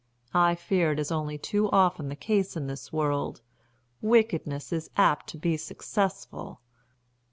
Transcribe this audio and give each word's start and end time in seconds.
I 0.33 0.55
fear 0.55 0.93
it 0.93 0.99
is 0.99 1.11
only 1.11 1.37
too 1.37 1.69
often 1.69 2.09
the 2.09 2.15
case 2.15 2.57
in 2.57 2.65
this 2.65 2.91
world 2.91 3.41
wickedness 4.01 4.73
is 4.73 4.89
apt 4.97 5.27
to 5.29 5.37
be 5.37 5.57
successful." 5.57 6.59